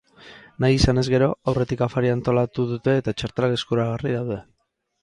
Nahi 0.63 0.77
izanez 0.77 1.03
gero, 1.15 1.27
aurretik 1.53 1.83
afaria 1.89 2.17
antolatu 2.17 2.67
dute 2.73 2.99
eta 3.05 3.17
txartelak 3.21 3.59
eskuragari 3.61 4.19
daude. 4.19 4.43